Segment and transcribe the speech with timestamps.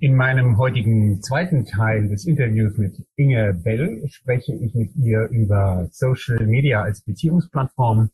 [0.00, 5.88] In meinem heutigen zweiten Teil des Interviews mit Inge Bell spreche ich mit ihr über
[5.90, 8.08] Social Media als Beziehungsplattform,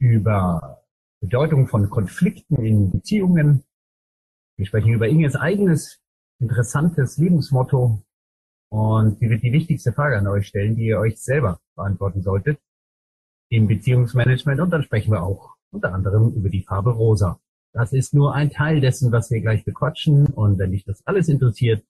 [0.00, 0.82] über
[1.20, 3.62] Bedeutung von Konflikten in Beziehungen.
[4.56, 6.00] Wir sprechen über Inges eigenes
[6.40, 8.02] interessantes Lebensmotto
[8.70, 12.58] und sie wird die wichtigste Frage an euch stellen, die ihr euch selber beantworten solltet
[13.48, 17.38] im Beziehungsmanagement und dann sprechen wir auch unter anderem über die Farbe rosa.
[17.72, 20.26] Das ist nur ein Teil dessen, was wir gleich bequatschen.
[20.26, 21.82] Und wenn dich das alles interessiert,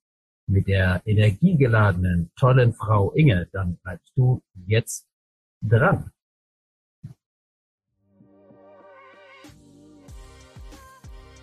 [0.46, 5.06] mit der energiegeladenen, tollen Frau Inge, dann bleibst du jetzt
[5.60, 6.10] dran.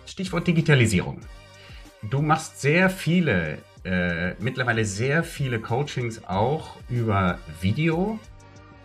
[0.06, 1.20] Stichwort Digitalisierung.
[2.10, 8.18] Du machst sehr viele, äh, mittlerweile sehr viele Coachings auch über Video.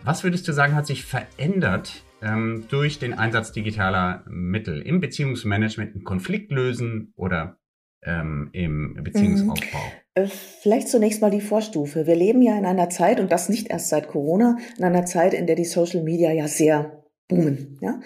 [0.02, 5.94] Was würdest du sagen, hat sich verändert ähm, durch den Einsatz digitaler Mittel im Beziehungsmanagement,
[5.94, 7.58] im Konfliktlösen oder
[8.02, 9.78] ähm, im Beziehungsaufbau?
[9.78, 10.22] Mhm.
[10.22, 12.06] Äh, vielleicht zunächst mal die Vorstufe.
[12.06, 15.34] Wir leben ja in einer Zeit, und das nicht erst seit Corona, in einer Zeit,
[15.34, 17.76] in der die Social Media ja sehr boomen.
[17.80, 18.00] Ja?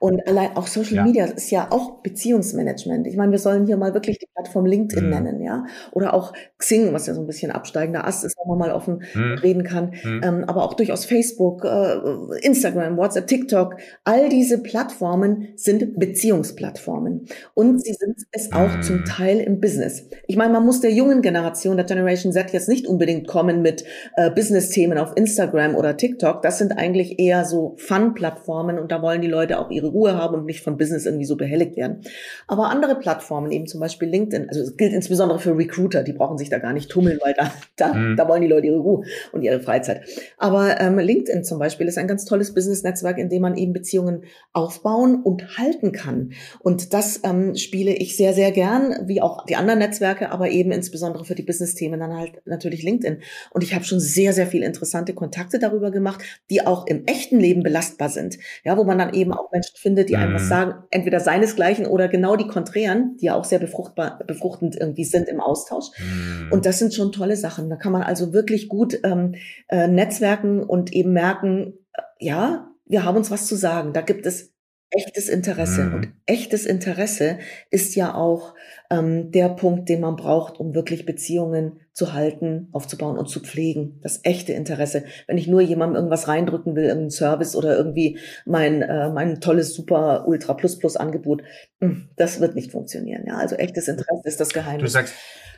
[0.00, 1.04] Und allein auch Social ja.
[1.04, 3.06] Media ist ja auch Beziehungsmanagement.
[3.06, 5.10] Ich meine, wir sollen hier mal wirklich die Plattform LinkedIn mhm.
[5.10, 5.66] nennen, ja.
[5.92, 9.02] Oder auch Xing, was ja so ein bisschen absteigender Ast ist, wenn man mal offen
[9.14, 9.34] mhm.
[9.34, 9.94] reden kann.
[10.02, 10.20] Mhm.
[10.24, 11.98] Ähm, aber auch durchaus Facebook, äh,
[12.42, 13.76] Instagram, WhatsApp, TikTok.
[14.02, 17.26] All diese Plattformen sind Beziehungsplattformen.
[17.54, 19.04] Und sie sind es auch zum mhm.
[19.04, 20.08] Teil im Business.
[20.26, 23.84] Ich meine, man muss der jungen Generation, der Generation Z jetzt nicht unbedingt kommen mit
[24.16, 26.42] äh, Business-Themen auf Instagram oder TikTok.
[26.42, 30.16] Das sind eigentlich eher so Fun-Plattformen Plattformen und da wollen die Leute auch ihre Ruhe
[30.16, 32.02] haben und nicht von Business irgendwie so behelligt werden.
[32.46, 36.38] Aber andere Plattformen, eben zum Beispiel LinkedIn, also es gilt insbesondere für Recruiter, die brauchen
[36.38, 38.16] sich da gar nicht tummeln, weil da, da, mhm.
[38.16, 40.02] da wollen die Leute ihre Ruhe und ihre Freizeit.
[40.38, 44.24] Aber ähm, LinkedIn zum Beispiel ist ein ganz tolles Business-Netzwerk, in dem man eben Beziehungen
[44.52, 46.32] aufbauen und halten kann.
[46.60, 50.72] Und das ähm, spiele ich sehr, sehr gern, wie auch die anderen Netzwerke, aber eben
[50.72, 53.18] insbesondere für die Business-Themen dann halt natürlich LinkedIn.
[53.50, 57.38] Und ich habe schon sehr, sehr viele interessante Kontakte darüber gemacht, die auch im echten
[57.38, 60.22] Leben belastbar sind ja, wo man dann eben auch Menschen findet, die mhm.
[60.22, 65.04] einfach sagen, entweder seinesgleichen oder genau die Konträren, die ja auch sehr befruchtbar, befruchtend irgendwie
[65.04, 65.86] sind im Austausch.
[65.98, 66.52] Mhm.
[66.52, 67.70] Und das sind schon tolle Sachen.
[67.70, 69.34] Da kann man also wirklich gut ähm,
[69.68, 73.92] äh, netzwerken und eben merken, äh, ja, wir haben uns was zu sagen.
[73.92, 74.54] Da gibt es
[74.90, 75.84] echtes Interesse.
[75.84, 75.94] Mhm.
[75.94, 77.38] Und echtes Interesse
[77.70, 78.54] ist ja auch
[78.90, 84.00] ähm, der Punkt, den man braucht, um wirklich Beziehungen zu halten, aufzubauen und zu pflegen.
[84.02, 85.04] Das echte Interesse.
[85.28, 89.74] Wenn ich nur jemandem irgendwas reindrücken will, irgendeinen Service oder irgendwie mein, äh, mein tolles,
[89.74, 91.42] super, ultra plus plus Angebot,
[91.80, 93.22] hm, das wird nicht funktionieren.
[93.26, 94.82] Ja, also echtes Interesse ist das Geheimnis.
[94.82, 95.14] Du sagst,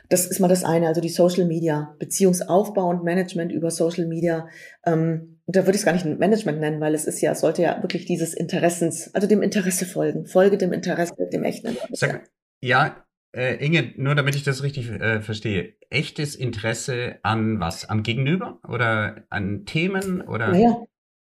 [0.09, 4.47] das ist mal das eine, also die Social Media, Beziehungsaufbau und Management über Social Media.
[4.85, 7.39] Ähm, und da würde ich es gar nicht Management nennen, weil es ist ja, es
[7.39, 10.27] sollte ja wirklich dieses Interessens, also dem Interesse folgen.
[10.27, 11.95] Folge dem Interesse, dem echten Interesse.
[11.95, 12.29] Sag,
[12.61, 13.06] ja,
[13.37, 17.87] äh, Inge, nur damit ich das richtig äh, verstehe, echtes Interesse an was?
[17.87, 20.49] Am Gegenüber oder an Themen oder?
[20.49, 20.77] Naja.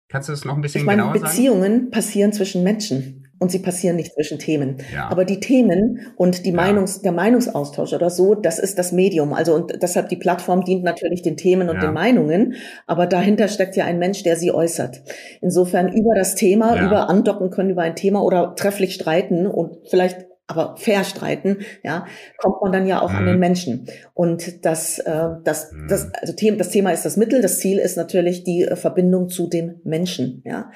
[0.08, 1.70] Kannst du das noch ein bisschen ich meine, genauer Beziehungen sagen?
[1.70, 4.78] Beziehungen passieren zwischen Menschen und sie passieren nicht zwischen Themen.
[4.92, 5.08] Ja.
[5.08, 7.02] Aber die Themen und die Meinungs, ja.
[7.04, 9.32] der Meinungsaustausch oder so, das ist das Medium.
[9.32, 11.82] Also und deshalb die Plattform dient natürlich den Themen und ja.
[11.82, 12.54] den Meinungen,
[12.88, 15.00] aber dahinter steckt ja ein Mensch, der sie äußert.
[15.40, 20.29] Insofern über das Thema, über andocken können über ein Thema oder trefflich streiten und vielleicht
[20.50, 22.06] aber fair streiten, ja,
[22.38, 23.18] kommt man dann ja auch mhm.
[23.18, 23.40] an den mhm.
[23.40, 23.86] Menschen.
[24.14, 25.88] Und das, äh, das, mhm.
[25.88, 29.28] das, also Thema, das Thema ist das Mittel, das Ziel ist natürlich die äh, Verbindung
[29.28, 30.70] zu dem Menschen, ja.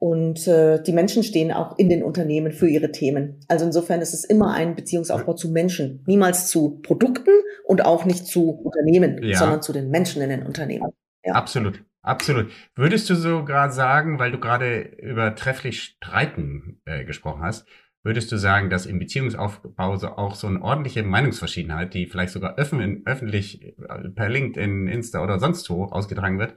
[0.00, 3.40] Und äh, die Menschen stehen auch in den Unternehmen für ihre Themen.
[3.48, 7.32] Also insofern ist es immer ein Beziehungsaufbau zu Menschen, niemals zu Produkten
[7.64, 9.36] und auch nicht zu Unternehmen, ja.
[9.36, 10.92] sondern zu den Menschen in den Unternehmen.
[11.24, 11.32] Ja.
[11.34, 11.82] Absolut.
[12.02, 12.50] Absolut.
[12.76, 17.66] Würdest du so gerade sagen, weil du gerade über trefflich Streiten äh, gesprochen hast,
[18.04, 22.56] Würdest du sagen, dass im Beziehungsaufbau so auch so eine ordentliche Meinungsverschiedenheit, die vielleicht sogar
[22.56, 26.54] öffentlich äh, per LinkedIn, Insta oder sonst wo ausgetragen wird,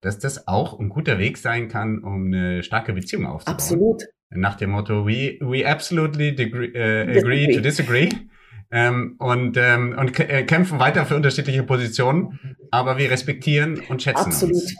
[0.00, 3.54] dass das auch ein guter Weg sein kann, um eine starke Beziehung aufzubauen?
[3.54, 4.04] Absolut.
[4.30, 8.08] Nach dem Motto, we, we absolutely degree, uh, agree to disagree.
[8.70, 14.26] Ähm, und, ähm, und äh, kämpfen weiter für unterschiedliche Positionen, aber wir respektieren und schätzen
[14.26, 14.54] Absolut.
[14.54, 14.74] uns.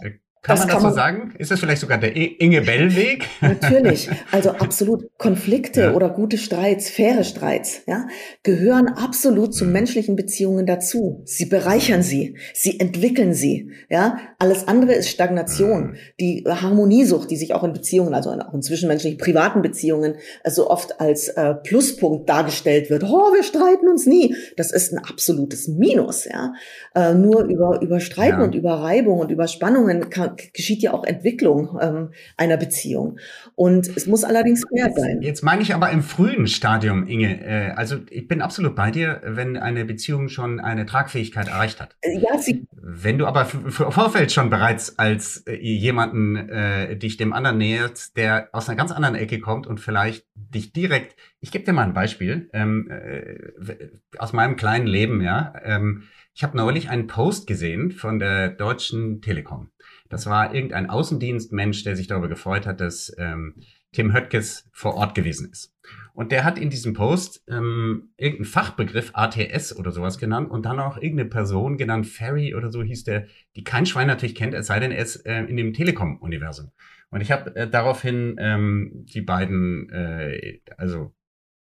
[0.44, 1.34] Kann das man das so sagen?
[1.38, 3.26] Ist das vielleicht sogar der Inge Bell-Weg?
[3.40, 4.10] Natürlich.
[4.30, 5.08] Also absolut.
[5.16, 5.92] Konflikte ja.
[5.94, 8.06] oder gute Streits, faire Streits, ja,
[8.42, 11.22] gehören absolut zu menschlichen Beziehungen dazu.
[11.24, 12.36] Sie bereichern sie.
[12.52, 13.70] Sie entwickeln sie.
[13.88, 15.96] Ja, alles andere ist Stagnation.
[16.20, 20.68] Die Harmoniesucht, die sich auch in Beziehungen, also auch in zwischenmenschlichen privaten Beziehungen, äh, so
[20.68, 23.04] oft als äh, Pluspunkt dargestellt wird.
[23.04, 24.36] Oh, wir streiten uns nie.
[24.58, 26.52] Das ist ein absolutes Minus, ja.
[26.94, 28.44] Äh, nur über, über Streiten ja.
[28.44, 33.18] und über Reibung und über Spannungen kann, geschieht ja auch Entwicklung ähm, einer Beziehung.
[33.54, 35.22] Und es muss allerdings fair sein.
[35.22, 37.44] Jetzt meine ich aber im frühen Stadium, Inge.
[37.44, 41.96] Äh, also ich bin absolut bei dir, wenn eine Beziehung schon eine Tragfähigkeit erreicht hat.
[42.02, 47.16] Äh, ja, sie wenn du aber im Vorfeld schon bereits als äh, jemanden äh, dich
[47.16, 51.50] dem anderen nähert, der aus einer ganz anderen Ecke kommt und vielleicht dich direkt, ich
[51.50, 55.52] gebe dir mal ein Beispiel ähm, äh, aus meinem kleinen Leben, ja.
[55.62, 59.68] Ähm, ich habe neulich einen Post gesehen von der Deutschen Telekom.
[60.08, 63.56] Das war irgendein Außendienstmensch, der sich darüber gefreut hat, dass ähm,
[63.92, 65.76] Tim Höttges vor Ort gewesen ist.
[66.14, 70.80] Und der hat in diesem Post ähm, irgendeinen Fachbegriff ATS oder sowas genannt und dann
[70.80, 74.68] auch irgendeine Person genannt, Ferry oder so hieß der, die kein Schwein natürlich kennt, es
[74.68, 76.70] sei denn, er ist äh, in dem Telekom-Universum.
[77.10, 81.12] Und ich habe äh, daraufhin ähm, die beiden, äh, also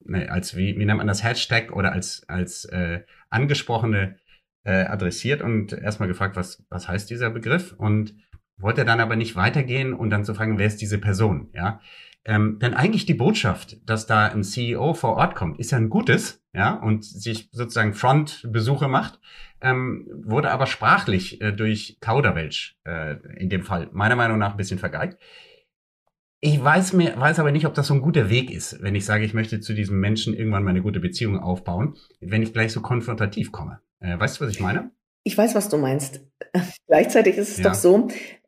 [0.03, 4.17] ne, als wie, wie nennt man das Hashtag oder als als äh, angesprochene
[4.63, 8.15] äh, adressiert und erstmal gefragt, was, was heißt dieser Begriff und
[8.57, 11.79] wollte dann aber nicht weitergehen und dann zu fragen, wer ist diese Person, ja.
[12.25, 15.89] Ähm, denn eigentlich die Botschaft, dass da ein CEO vor Ort kommt, ist ja ein
[15.89, 19.21] gutes, ja, und sich sozusagen Frontbesuche macht,
[19.61, 24.57] ähm, wurde aber sprachlich äh, durch Kauderwelsch äh, in dem Fall meiner Meinung nach ein
[24.57, 25.17] bisschen vergeigt.
[26.39, 29.05] Ich weiß mir, weiß aber nicht, ob das so ein guter Weg ist, wenn ich
[29.05, 32.81] sage, ich möchte zu diesem Menschen irgendwann meine gute Beziehung aufbauen, wenn ich gleich so
[32.81, 33.79] konfrontativ komme.
[33.99, 34.91] Äh, weißt du, was ich meine?
[35.23, 36.21] Ich weiß, was du meinst.
[36.87, 37.63] Gleichzeitig ist es ja.
[37.63, 38.07] doch so,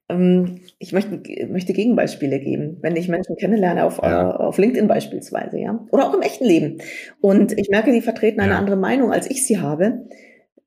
[0.09, 4.35] ähm, ich möchte, möchte Gegenbeispiele geben, wenn ich Menschen kennenlerne auf, ja.
[4.35, 6.81] auf LinkedIn beispielsweise, ja, oder auch im echten Leben.
[7.21, 8.57] Und ich merke, die vertreten eine ja.
[8.57, 10.05] andere Meinung, als ich sie habe.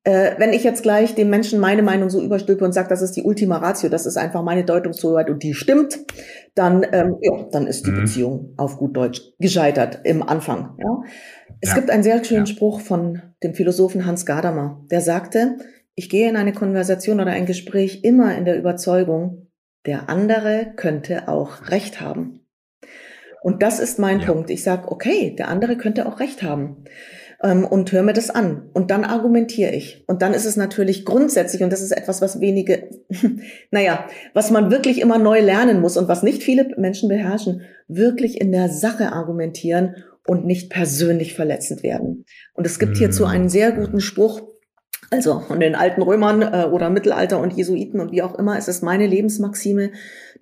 [0.05, 3.13] Äh, wenn ich jetzt gleich dem Menschen meine Meinung so überstülpe und sage, das ist
[3.13, 6.01] die Ultima Ratio, das ist einfach meine Deutung und die stimmt,
[6.57, 8.01] dann, ähm, ja, dann ist die mhm.
[8.01, 10.77] Beziehung auf gut Deutsch gescheitert im Anfang.
[10.79, 11.03] Ja.
[11.61, 11.77] Es ja.
[11.77, 12.53] gibt einen sehr schönen ja.
[12.53, 15.59] Spruch von dem Philosophen Hans Gadamer, der sagte,
[15.95, 19.53] ich gehe in eine Konversation oder ein Gespräch immer in der Überzeugung,
[19.87, 22.41] der andere könnte auch Recht haben.
[23.43, 24.21] Und das ist mein.
[24.21, 24.51] Punkt.
[24.51, 26.85] Ich sage, okay, der andere könnte auch Recht haben
[27.43, 28.71] ähm, und höre mir das an.
[28.73, 30.05] Und dann argumentiere ich.
[30.07, 32.89] Und dann ist es natürlich grundsätzlich, und das ist etwas, was wenige,
[33.71, 38.41] naja, was man wirklich immer neu lernen muss und was nicht viele Menschen beherrschen, wirklich
[38.41, 39.97] in der Sache argumentieren
[40.27, 42.25] und nicht persönlich verletzend werden.
[42.55, 44.41] Und es gibt hierzu einen sehr guten Spruch,
[45.11, 48.69] also von den alten Römern äh, oder Mittelalter und Jesuiten und wie auch immer, es
[48.69, 49.91] ist meine Lebensmaxime,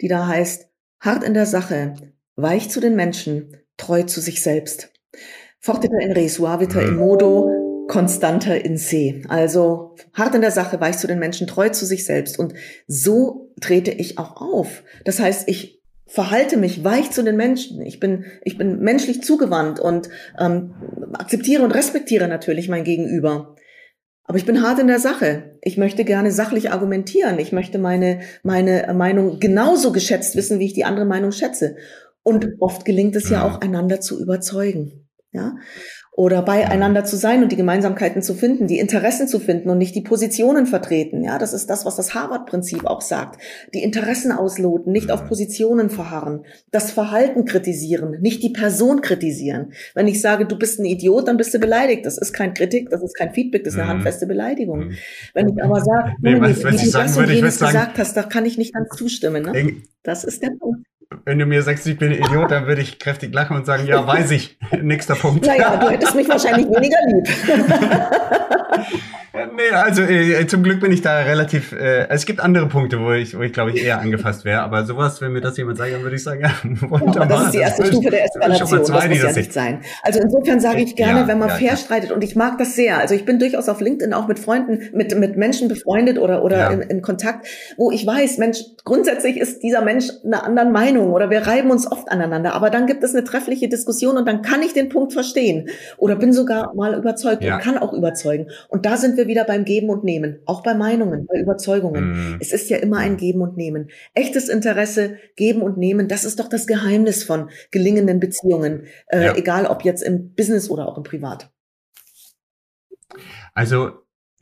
[0.01, 0.69] die da heißt,
[1.01, 1.95] hart in der Sache,
[2.37, 4.93] weich zu den Menschen, treu zu sich selbst.
[5.61, 9.21] Fortiter in re, suaviter in modo, constanter in se.
[9.29, 12.39] Also hart in der Sache, weich zu den Menschen, treu zu sich selbst.
[12.39, 12.55] Und
[12.87, 14.83] so trete ich auch auf.
[15.05, 17.83] Das heißt, ich verhalte mich weich zu den Menschen.
[17.83, 20.09] Ich bin, ich bin menschlich zugewandt und
[20.39, 20.75] ähm,
[21.13, 23.55] akzeptiere und respektiere natürlich mein Gegenüber.
[24.25, 25.59] Aber ich bin hart in der Sache.
[25.61, 27.39] Ich möchte gerne sachlich argumentieren.
[27.39, 31.77] Ich möchte meine, meine Meinung genauso geschätzt wissen, wie ich die andere Meinung schätze.
[32.23, 35.57] Und oft gelingt es ja auch, einander zu überzeugen ja,
[36.13, 39.95] oder beieinander zu sein und die Gemeinsamkeiten zu finden, die Interessen zu finden und nicht
[39.95, 41.23] die Positionen vertreten.
[41.23, 43.41] Ja, das ist das, was das Harvard-Prinzip auch sagt.
[43.73, 49.73] Die Interessen ausloten, nicht auf Positionen verharren, das Verhalten kritisieren, nicht die Person kritisieren.
[49.95, 52.05] Wenn ich sage, du bist ein Idiot, dann bist du beleidigt.
[52.05, 53.95] Das ist kein Kritik, das ist kein Feedback, das ist eine mhm.
[53.95, 54.89] handfeste Beleidigung.
[54.89, 54.97] Mhm.
[55.33, 58.45] Wenn ich aber sage, nee, wie, wie du das und jenes gesagt hast, da kann
[58.47, 59.45] ich nicht ganz zustimmen.
[59.45, 59.83] Ne?
[60.03, 60.90] Das ist der Punkt
[61.25, 63.87] wenn du mir sagst, ich bin ein Idiot, dann würde ich kräftig lachen und sagen,
[63.87, 64.59] ja, weiß ich.
[64.83, 65.47] Nächster Punkt.
[65.47, 67.29] Naja, du hättest mich wahrscheinlich weniger lieb.
[69.57, 71.73] nee, also äh, zum Glück bin ich da relativ.
[71.73, 74.63] Äh, es gibt andere Punkte, wo ich, wo ich glaube ich eher angefasst wäre.
[74.63, 76.51] Aber sowas, wenn mir das jemand sagt, dann würde ich sagen, ja,
[76.89, 77.15] wunderbar.
[77.15, 78.85] Ja, das ist die erste das Stufe der Eskalation.
[78.85, 79.81] Zwei, das muss ja nicht sein.
[80.03, 82.75] Also insofern sage ich gerne, ja, wenn man ja, fair streitet, und ich mag das
[82.75, 82.99] sehr.
[82.99, 86.71] Also ich bin durchaus auf LinkedIn auch mit Freunden, mit mit Menschen befreundet oder oder
[86.71, 87.47] in, in Kontakt,
[87.77, 91.91] wo ich weiß, Mensch, grundsätzlich ist dieser Mensch einer anderen Meinung oder wir reiben uns
[91.91, 92.55] oft aneinander.
[92.55, 96.17] Aber dann gibt es eine treffliche Diskussion und dann kann ich den Punkt verstehen oder
[96.17, 98.49] bin sogar mal überzeugt und kann auch überzeugen.
[98.69, 102.11] Und da sind wir wieder beim Geben und Nehmen, auch bei Meinungen, bei Überzeugungen.
[102.11, 102.37] Mhm.
[102.41, 103.91] Es ist ja immer ein Geben und Nehmen.
[104.15, 109.37] Echtes Interesse, Geben und Nehmen, das ist doch das Geheimnis von gelingenden Beziehungen, äh, ja.
[109.37, 111.51] egal ob jetzt im Business oder auch im Privat.
[113.55, 113.93] Also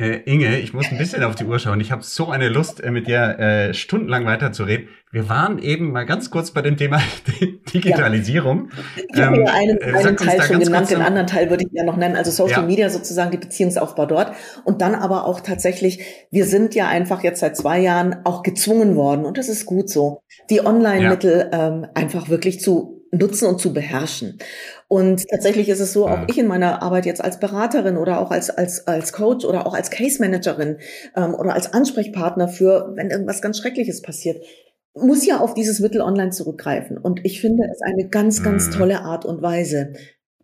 [0.00, 1.80] äh, Inge, ich muss ein bisschen auf die Uhr schauen.
[1.80, 4.88] Ich habe so eine Lust, äh, mit dir äh, stundenlang weiterzureden.
[5.10, 7.00] Wir waren eben mal ganz kurz bei dem Thema
[7.74, 8.70] Digitalisierung.
[8.70, 9.06] Ja.
[9.12, 11.72] Ich habe ähm, ja einen, äh, einen Teil schon genannt, den anderen Teil würde ich
[11.72, 12.14] ja noch nennen.
[12.14, 12.66] Also Social ja.
[12.66, 14.36] Media sozusagen, die Beziehungsaufbau dort.
[14.64, 16.00] Und dann aber auch tatsächlich,
[16.30, 19.90] wir sind ja einfach jetzt seit zwei Jahren auch gezwungen worden, und das ist gut
[19.90, 21.68] so, die Online-Mittel ja.
[21.68, 24.38] ähm, einfach wirklich zu nutzen und zu beherrschen.
[24.86, 28.30] Und tatsächlich ist es so, auch ich in meiner Arbeit jetzt als Beraterin oder auch
[28.30, 30.78] als, als, als Coach oder auch als Case Managerin
[31.16, 34.44] ähm, oder als Ansprechpartner für, wenn irgendwas ganz Schreckliches passiert,
[34.94, 36.98] muss ja auf dieses Mittel online zurückgreifen.
[36.98, 38.72] Und ich finde es eine ganz, ganz mhm.
[38.72, 39.92] tolle Art und Weise,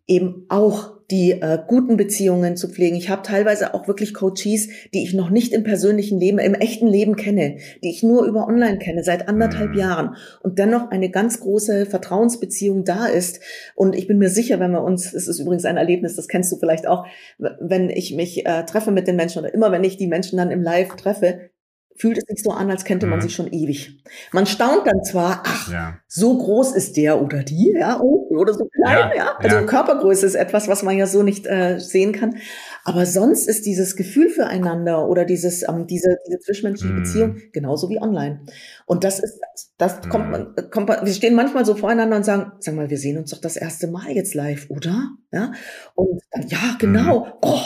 [0.07, 2.97] eben auch die äh, guten Beziehungen zu pflegen.
[2.97, 6.87] Ich habe teilweise auch wirklich Coaches, die ich noch nicht im persönlichen Leben, im echten
[6.87, 9.79] Leben kenne, die ich nur über online kenne, seit anderthalb mhm.
[9.79, 13.41] Jahren und dennoch eine ganz große Vertrauensbeziehung da ist.
[13.75, 16.51] Und ich bin mir sicher, wenn wir uns, es ist übrigens ein Erlebnis, das kennst
[16.53, 17.07] du vielleicht auch,
[17.39, 20.51] wenn ich mich äh, treffe mit den Menschen oder immer wenn ich die Menschen dann
[20.51, 21.51] im Live treffe,
[21.97, 23.23] fühlt es sich so an, als kennte man mhm.
[23.23, 24.03] sich schon ewig.
[24.33, 25.99] Man staunt dann zwar, ach, ja.
[26.09, 29.17] so groß ist der oder die, ja, oder so klein, ja.
[29.17, 29.37] ja.
[29.39, 29.63] Also ja.
[29.63, 32.37] Körpergröße ist etwas, was man ja so nicht äh, sehen kann.
[32.85, 37.03] Aber sonst ist dieses Gefühl füreinander oder dieses, ähm, diese, diese zwischenmenschliche mhm.
[37.03, 38.41] Beziehung genauso wie online.
[38.87, 39.41] Und das ist,
[39.79, 40.09] das mhm.
[40.09, 43.19] kommt man, kommt man, wir stehen manchmal so voreinander und sagen, sag mal, wir sehen
[43.19, 45.11] uns doch das erste Mal jetzt live, oder?
[45.33, 45.53] Ja.
[45.95, 47.25] Und dann, ja, genau.
[47.27, 47.33] Mhm.
[47.43, 47.61] Oh,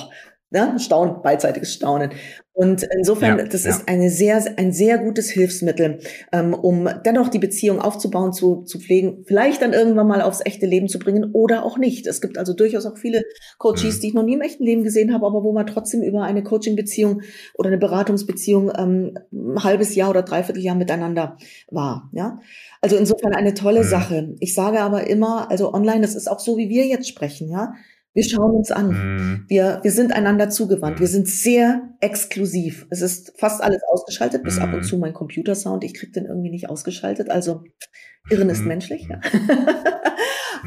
[0.51, 2.11] ja, Staunen, beidseitiges Staunen.
[2.59, 3.71] Und insofern, ja, das ja.
[3.71, 6.01] ist eine sehr, ein sehr gutes Hilfsmittel,
[6.33, 10.67] ähm, um dennoch die Beziehung aufzubauen, zu, zu pflegen, vielleicht dann irgendwann mal aufs echte
[10.67, 12.09] Leben zu bringen oder auch nicht.
[12.09, 13.23] Es gibt also durchaus auch viele
[13.59, 14.01] Coaches, mhm.
[14.01, 16.43] die ich noch nie im echten Leben gesehen habe, aber wo man trotzdem über eine
[16.43, 17.23] Coaching-Beziehung
[17.55, 21.37] oder eine Beratungsbeziehung ähm, ein halbes Jahr oder dreiviertel Jahr miteinander
[21.71, 22.11] war.
[22.13, 22.41] Ja,
[22.81, 23.89] also insofern eine tolle mhm.
[23.89, 24.35] Sache.
[24.41, 27.51] Ich sage aber immer, also online, das ist auch so, wie wir jetzt sprechen.
[27.51, 27.75] Ja,
[28.19, 28.89] wir schauen uns an.
[28.89, 29.45] Mhm.
[29.47, 30.97] Wir, wir sind einander zugewandt.
[30.97, 31.01] Mhm.
[31.01, 32.89] Wir sind sehr exklusiv.
[32.91, 34.63] Es ist fast alles ausgeschaltet, bis mhm.
[34.63, 34.85] ab und mhm.
[34.85, 35.85] zu mein Computersound.
[35.85, 37.31] Ich krieg den irgendwie nicht ausgeschaltet.
[37.31, 37.63] Also
[38.29, 38.69] Irren ist mhm.
[38.69, 39.07] menschlich.
[39.09, 39.19] Ja.
[39.19, 39.51] Mhm.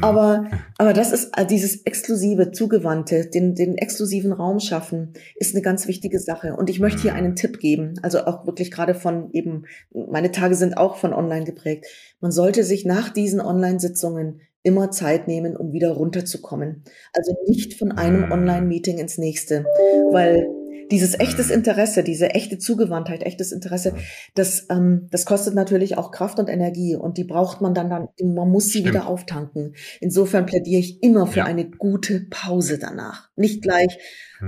[0.00, 5.60] aber, aber das ist äh, dieses exklusive, zugewandte, den, den exklusiven Raum schaffen, ist eine
[5.60, 6.56] ganz wichtige Sache.
[6.56, 8.00] Und ich möchte hier einen Tipp geben.
[8.00, 11.84] Also auch wirklich gerade von eben, meine Tage sind auch von online geprägt.
[12.18, 16.84] Man sollte sich nach diesen Online-Sitzungen immer Zeit nehmen, um wieder runterzukommen.
[17.12, 18.32] Also nicht von einem mhm.
[18.32, 19.64] Online-Meeting ins nächste,
[20.10, 20.46] weil
[20.92, 23.94] dieses echtes Interesse, diese echte Zugewandtheit, echtes Interesse,
[24.34, 28.08] das, ähm, das kostet natürlich auch Kraft und Energie und die braucht man dann, dann
[28.22, 28.88] man muss sie Stimmt.
[28.88, 29.74] wieder auftanken.
[30.00, 31.44] Insofern plädiere ich immer für ja.
[31.46, 33.30] eine gute Pause danach.
[33.36, 33.98] Nicht gleich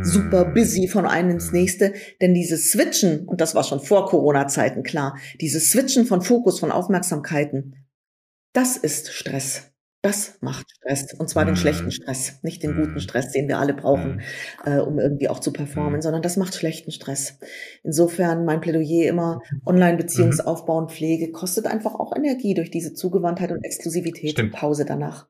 [0.02, 0.54] super mhm.
[0.54, 1.58] busy von einem ins mhm.
[1.58, 6.60] nächste, denn dieses Switchen, und das war schon vor Corona-Zeiten klar, dieses Switchen von Fokus,
[6.60, 7.86] von Aufmerksamkeiten,
[8.52, 9.73] das ist Stress.
[10.04, 11.14] Das macht Stress.
[11.14, 11.48] Und zwar mhm.
[11.48, 12.98] den schlechten Stress, nicht den guten mhm.
[12.98, 14.20] Stress, den wir alle brauchen, mhm.
[14.66, 16.02] äh, um irgendwie auch zu performen, mhm.
[16.02, 17.38] sondern das macht schlechten Stress.
[17.82, 23.64] Insofern mein Plädoyer immer, Online-Beziehungsaufbau und Pflege kostet einfach auch Energie durch diese Zugewandtheit und
[23.64, 24.52] Exklusivität stimmt.
[24.52, 25.26] und Pause danach.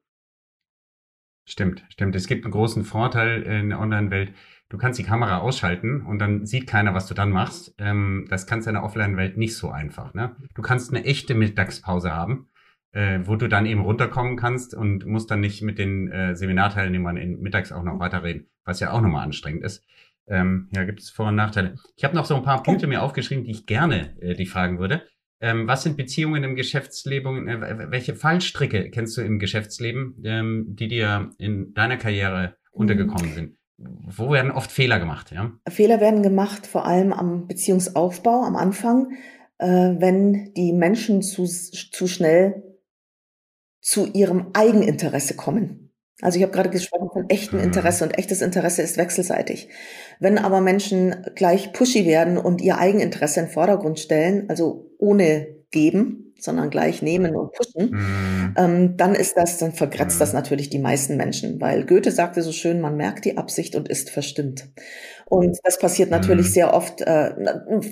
[1.46, 2.16] Stimmt, stimmt.
[2.16, 4.32] Es gibt einen großen Vorteil in der Online-Welt.
[4.70, 7.76] Du kannst die Kamera ausschalten und dann sieht keiner, was du dann machst.
[7.78, 10.14] Ähm, das kannst du in der Offline-Welt nicht so einfach.
[10.14, 10.34] Ne?
[10.56, 12.48] Du kannst eine echte Mittagspause haben
[12.94, 17.16] äh, wo du dann eben runterkommen kannst und musst dann nicht mit den äh, Seminarteilnehmern
[17.16, 19.84] in, mittags auch noch weiterreden, was ja auch nochmal anstrengend ist.
[20.26, 21.74] Ähm, ja, gibt es Vor- und Nachteile.
[21.96, 24.78] Ich habe noch so ein paar Punkte mir aufgeschrieben, die ich gerne äh, dich fragen
[24.78, 25.02] würde.
[25.40, 27.48] Ähm, was sind Beziehungen im Geschäftsleben?
[27.48, 33.56] Äh, welche Fallstricke kennst du im Geschäftsleben, ähm, die dir in deiner Karriere untergekommen sind?
[33.76, 35.32] Wo werden oft Fehler gemacht?
[35.32, 35.52] Ja?
[35.68, 39.08] Fehler werden gemacht, vor allem am Beziehungsaufbau, am Anfang,
[39.58, 42.62] äh, wenn die Menschen zu, zu schnell
[43.84, 45.92] zu ihrem Eigeninteresse kommen.
[46.22, 47.66] Also ich habe gerade gesprochen von echtem mhm.
[47.66, 49.68] Interesse und echtes Interesse ist wechselseitig.
[50.20, 55.48] Wenn aber Menschen gleich pushy werden und ihr Eigeninteresse in den Vordergrund stellen, also ohne
[55.70, 58.54] geben, sondern gleich nehmen und pushen, mhm.
[58.56, 60.20] ähm, dann ist das, dann vergrätzt mhm.
[60.20, 63.88] das natürlich die meisten Menschen, weil Goethe sagte so schön, man merkt die Absicht und
[63.88, 64.68] ist verstimmt.
[65.26, 66.52] Und das passiert natürlich mhm.
[66.52, 67.32] sehr oft, äh,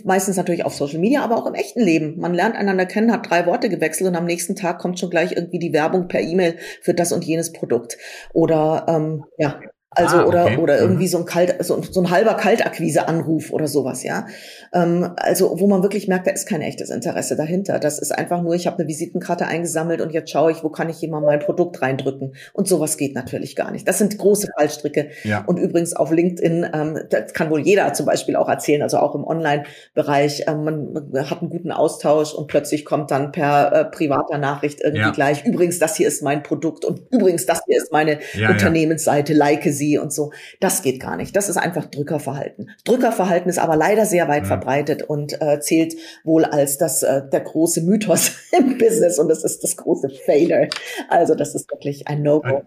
[0.05, 2.19] meistens natürlich auf Social Media, aber auch im echten Leben.
[2.19, 5.33] Man lernt einander kennen, hat drei Worte gewechselt und am nächsten Tag kommt schon gleich
[5.33, 7.97] irgendwie die Werbung per E-Mail für das und jenes Produkt.
[8.35, 9.61] Oder ähm, ja,
[9.95, 10.29] also ah, okay.
[10.29, 10.83] oder oder mhm.
[10.83, 14.27] irgendwie so ein kalt so, so ein halber Kaltakquise-Anruf oder sowas, ja.
[14.73, 17.79] Ähm, also wo man wirklich merkt, da ist kein echtes Interesse dahinter.
[17.79, 20.89] Das ist einfach nur, ich habe eine Visitenkarte eingesammelt und jetzt schaue ich, wo kann
[20.89, 22.35] ich jemand mein Produkt reindrücken.
[22.53, 23.87] Und sowas geht natürlich gar nicht.
[23.87, 25.11] Das sind große Fallstricke.
[25.25, 25.45] Ja.
[25.47, 29.15] Und übrigens auf LinkedIn, ähm, das kann wohl jeder zum Beispiel auch erzählen, also auch
[29.15, 34.39] im Online-Bereich, ähm, man hat einen guten Austausch und plötzlich kommt dann per äh, privater
[34.39, 35.11] Nachricht irgendwie ja.
[35.11, 39.35] gleich, übrigens, das hier ist mein Produkt und übrigens, das hier ist meine ja, Unternehmensseite,
[39.35, 40.33] like sie sie und so.
[40.61, 41.35] Das geht gar nicht.
[41.35, 42.71] Das ist einfach Drückerverhalten.
[42.85, 44.49] Drückerverhalten ist aber leider sehr weit mhm.
[44.49, 49.45] verbreitet und äh, zählt wohl als das äh, der große Mythos im Business und das
[49.45, 50.69] ist das große Failure.
[51.09, 52.63] Also das ist wirklich ein No-Go.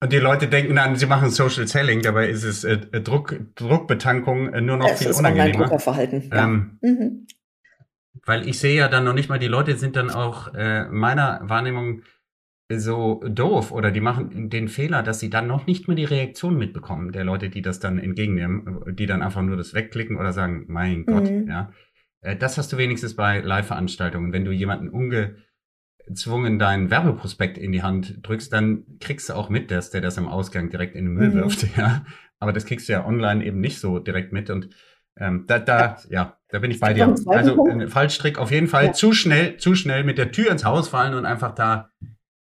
[0.00, 4.52] Und die Leute denken dann, sie machen Social Selling, dabei ist es äh, Druck, Druckbetankung
[4.52, 5.64] äh, nur noch es viel ist unangenehmer.
[5.64, 6.28] Druckerverhalten.
[6.32, 6.44] Ja.
[6.44, 7.26] Ähm, mhm.
[8.24, 11.40] Weil ich sehe ja dann noch nicht mal, die Leute sind dann auch äh, meiner
[11.44, 12.02] Wahrnehmung
[12.78, 16.56] so doof oder die machen den Fehler, dass sie dann noch nicht mehr die Reaktion
[16.56, 20.64] mitbekommen der Leute, die das dann entgegennehmen, die dann einfach nur das wegklicken oder sagen,
[20.68, 21.48] mein Gott, mhm.
[21.48, 21.72] ja.
[22.20, 24.32] Äh, das hast du wenigstens bei Live-Veranstaltungen.
[24.32, 29.70] Wenn du jemanden ungezwungen deinen Werbeprospekt in die Hand drückst, dann kriegst du auch mit,
[29.70, 31.34] dass der das am Ausgang direkt in den Müll mhm.
[31.34, 32.04] wirft, ja.
[32.38, 34.70] Aber das kriegst du ja online eben nicht so direkt mit und
[35.16, 35.96] ähm, da, da, ja.
[36.10, 36.38] ja.
[36.48, 37.14] da bin ich bei dir.
[37.26, 38.86] Also ein Fallstrick auf jeden Fall.
[38.86, 38.92] Ja.
[38.92, 41.90] Zu schnell, zu schnell mit der Tür ins Haus fallen und einfach da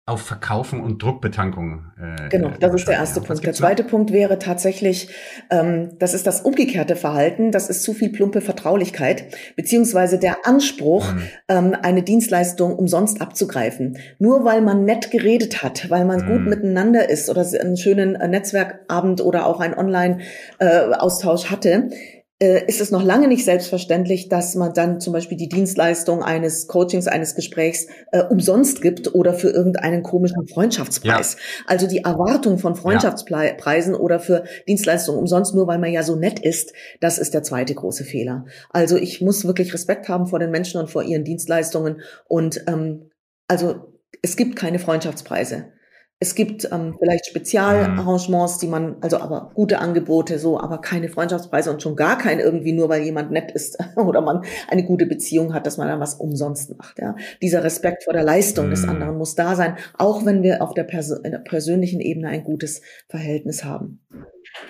[0.08, 1.90] auf Verkaufen und Druckbetankung.
[2.00, 3.44] Äh, genau, das ist der erste Punkt.
[3.44, 3.90] Der zweite noch?
[3.90, 5.08] Punkt wäre tatsächlich,
[5.50, 11.12] ähm, das ist das umgekehrte Verhalten, das ist zu viel plumpe Vertraulichkeit, beziehungsweise der Anspruch,
[11.12, 11.22] mhm.
[11.48, 13.98] ähm, eine Dienstleistung umsonst abzugreifen.
[14.20, 16.28] Nur weil man nett geredet hat, weil man mhm.
[16.28, 22.15] gut miteinander ist oder einen schönen äh, Netzwerkabend oder auch einen Online-Austausch äh, hatte, äh,
[22.38, 27.06] ist es noch lange nicht selbstverständlich, dass man dann zum Beispiel die Dienstleistung eines Coachings,
[27.06, 31.34] eines Gesprächs äh, umsonst gibt oder für irgendeinen komischen Freundschaftspreis.
[31.34, 31.64] Ja.
[31.66, 34.00] Also die Erwartung von Freundschaftspreisen ja.
[34.00, 37.74] oder für Dienstleistungen umsonst, nur weil man ja so nett ist, das ist der zweite
[37.74, 38.44] große Fehler.
[38.68, 43.10] Also ich muss wirklich Respekt haben vor den Menschen und vor ihren Dienstleistungen und ähm,
[43.48, 45.72] also es gibt keine Freundschaftspreise.
[46.18, 51.70] Es gibt ähm, vielleicht Spezialarrangements, die man, also aber gute Angebote, so, aber keine Freundschaftspreise
[51.70, 55.52] und schon gar kein irgendwie nur, weil jemand nett ist oder man eine gute Beziehung
[55.52, 56.98] hat, dass man dann was umsonst macht.
[56.98, 58.70] Ja, dieser Respekt vor der Leistung mhm.
[58.70, 62.44] des anderen muss da sein, auch wenn wir auf der, Pers der persönlichen Ebene ein
[62.44, 64.00] gutes Verhältnis haben.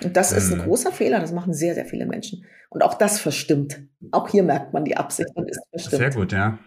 [0.03, 0.37] Und das mhm.
[0.37, 0.63] ist ein mhm.
[0.63, 1.21] großer Fehler.
[1.21, 2.45] Das machen sehr, sehr viele Menschen.
[2.69, 3.81] Und auch das verstimmt.
[4.11, 6.01] Auch hier merkt man die Absicht und ist verstimmt.
[6.01, 6.59] Sehr gut, ja.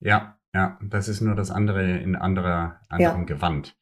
[0.00, 3.24] Ja, ja, das ist nur das andere in anderer, anderem ja.
[3.24, 3.76] Gewand.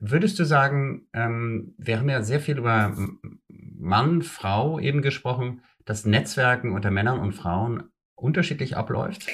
[0.00, 2.96] Würdest du sagen, ähm, wir haben ja sehr viel über
[3.48, 7.84] Mann, Frau eben gesprochen, dass Netzwerken unter Männern und Frauen
[8.16, 9.26] unterschiedlich abläuft?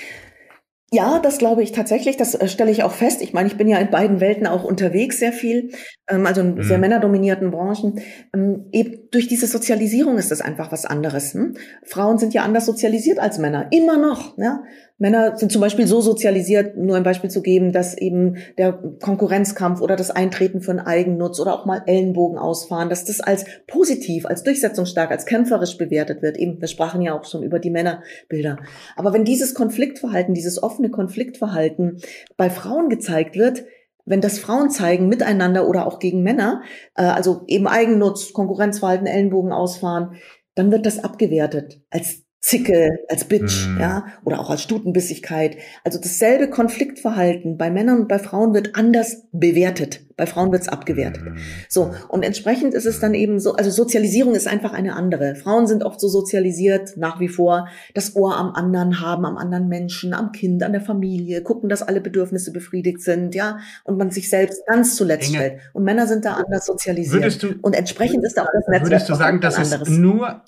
[0.92, 2.16] Ja, das glaube ich tatsächlich.
[2.16, 3.20] Das äh, stelle ich auch fest.
[3.20, 5.72] Ich meine, ich bin ja in beiden Welten auch unterwegs sehr viel,
[6.08, 6.62] ähm, also in mhm.
[6.62, 8.00] sehr männerdominierten Branchen.
[8.32, 11.34] Ähm, eben durch diese Sozialisierung ist das einfach was anderes.
[11.34, 11.56] Hm?
[11.84, 14.38] Frauen sind ja anders sozialisiert als Männer, immer noch.
[14.38, 14.62] Ja?
[14.98, 19.82] Männer sind zum Beispiel so sozialisiert, nur ein Beispiel zu geben, dass eben der Konkurrenzkampf
[19.82, 24.24] oder das Eintreten für einen Eigennutz oder auch mal Ellenbogen ausfahren, dass das als positiv,
[24.24, 26.38] als durchsetzungsstark, als kämpferisch bewertet wird.
[26.38, 28.58] Eben, wir sprachen ja auch schon über die Männerbilder.
[28.96, 32.00] Aber wenn dieses Konfliktverhalten, dieses offene Konfliktverhalten
[32.38, 33.64] bei Frauen gezeigt wird,
[34.06, 36.62] wenn das Frauen zeigen miteinander oder auch gegen Männer,
[36.94, 40.16] äh, also eben Eigennutz, Konkurrenzverhalten, Ellenbogen ausfahren,
[40.54, 43.80] dann wird das abgewertet als Zicke, als Bitch, mm.
[43.80, 45.56] ja, oder auch als Stutenbissigkeit.
[45.82, 50.02] Also dasselbe Konfliktverhalten bei Männern und bei Frauen wird anders bewertet.
[50.16, 51.24] Bei Frauen wird es abgewertet.
[51.24, 51.38] Mm.
[51.68, 55.34] So, und entsprechend ist es dann eben so, also Sozialisierung ist einfach eine andere.
[55.34, 59.66] Frauen sind oft so sozialisiert, nach wie vor, das Ohr am anderen haben, am anderen
[59.66, 64.12] Menschen, am Kind, an der Familie, gucken, dass alle Bedürfnisse befriedigt sind, ja, und man
[64.12, 65.60] sich selbst ganz zuletzt Inge, stellt.
[65.72, 67.42] Und Männer sind da anders sozialisiert.
[67.42, 68.84] Du, und entsprechend ist auch das Netzwerk.
[68.84, 70.44] Würdest du sagen, dass es nur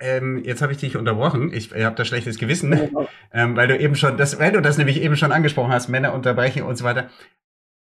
[0.00, 1.52] ähm, jetzt habe ich dich unterbrochen.
[1.52, 2.72] Ich, ich habe da schlechtes Gewissen,
[3.32, 6.14] ähm, weil du eben schon, das, weil du das nämlich eben schon angesprochen hast, Männer
[6.14, 7.08] unterbrechen und so weiter.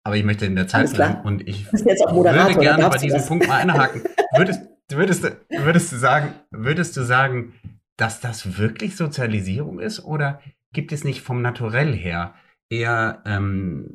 [0.04, 3.60] Aber ich möchte in der Zeit bleiben und ich würde gerne bei diesem Punkt mal
[3.60, 4.02] einhaken.
[4.36, 7.54] Würdest, würdest, würdest du sagen, würdest du sagen,
[7.96, 12.34] dass das wirklich Sozialisierung ist oder gibt es nicht vom Naturell her
[12.68, 13.86] eher ähm,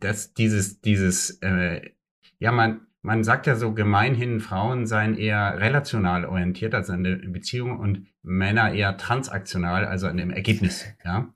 [0.00, 1.80] dass dieses dieses äh,
[2.38, 7.16] ja man man sagt ja so gemeinhin, Frauen seien eher relational orientiert, also in der
[7.16, 10.86] Beziehung, und Männer eher transaktional, also in dem Ergebnis.
[11.04, 11.32] Ja?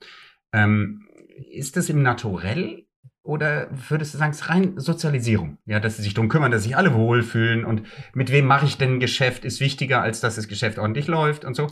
[0.53, 1.09] Ähm,
[1.51, 2.85] ist das im Naturell
[3.23, 5.59] oder würdest du sagen, es ist rein Sozialisierung?
[5.65, 7.83] Ja, dass sie sich darum kümmern, dass sich alle wohlfühlen und
[8.15, 11.45] mit wem mache ich denn ein Geschäft ist wichtiger, als dass das Geschäft ordentlich läuft
[11.45, 11.69] und so.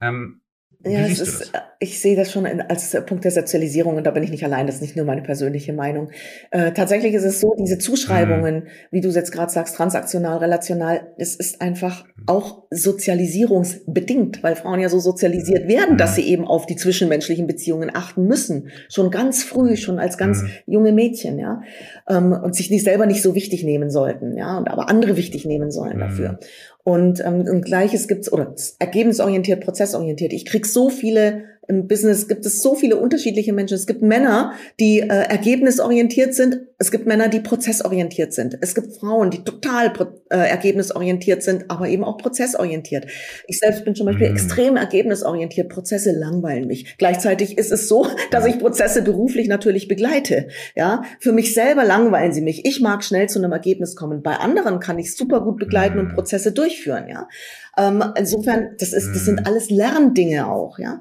[0.00, 0.40] Ähm,
[0.86, 4.30] ja, es ist, ich sehe das schon als Punkt der Sozialisierung und da bin ich
[4.30, 6.10] nicht allein, das ist nicht nur meine persönliche Meinung.
[6.50, 8.68] Äh, tatsächlich ist es so, diese Zuschreibungen, mhm.
[8.90, 14.88] wie du jetzt gerade sagst, transaktional, relational, es ist einfach auch sozialisierungsbedingt, weil Frauen ja
[14.88, 15.98] so sozialisiert werden, mhm.
[15.98, 18.68] dass sie eben auf die zwischenmenschlichen Beziehungen achten müssen.
[18.88, 20.48] Schon ganz früh, schon als ganz mhm.
[20.66, 21.62] junge Mädchen, ja.
[22.08, 25.44] Ähm, und sich nicht selber nicht so wichtig nehmen sollten, ja, und aber andere wichtig
[25.44, 26.38] nehmen sollen dafür.
[26.84, 30.34] Und, ähm, und gleiches gibt's oder ergebnisorientiert, prozessorientiert.
[30.34, 33.74] Ich krieg so viele im Business gibt es so viele unterschiedliche Menschen.
[33.74, 36.60] Es gibt Männer, die äh, ergebnisorientiert sind.
[36.78, 38.58] Es gibt Männer, die prozessorientiert sind.
[38.60, 39.92] Es gibt Frauen, die total
[40.30, 43.06] äh, ergebnisorientiert sind, aber eben auch prozessorientiert.
[43.46, 44.34] Ich selbst bin zum Beispiel mhm.
[44.34, 45.68] extrem ergebnisorientiert.
[45.68, 46.96] Prozesse langweilen mich.
[46.98, 50.48] Gleichzeitig ist es so, dass ich Prozesse beruflich natürlich begleite.
[50.74, 52.66] Ja, für mich selber langweilen sie mich.
[52.66, 54.22] Ich mag schnell zu einem Ergebnis kommen.
[54.22, 56.00] Bei anderen kann ich super gut begleiten mhm.
[56.00, 57.06] und Prozesse durchführen.
[57.08, 57.28] Ja,
[57.76, 59.46] ähm, insofern, das ist, das sind mhm.
[59.46, 60.78] alles Lerndinge auch.
[60.78, 61.00] Ja.